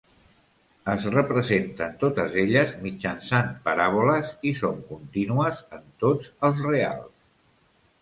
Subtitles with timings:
[0.93, 7.17] Es representen totes elles mitjançant paràboles i són contínues en tots els reals.